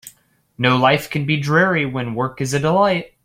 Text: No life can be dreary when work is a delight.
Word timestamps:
No 0.57 0.77
life 0.77 1.11
can 1.11 1.27
be 1.27 1.37
dreary 1.39 1.85
when 1.85 2.15
work 2.15 2.41
is 2.41 2.55
a 2.55 2.59
delight. 2.59 3.13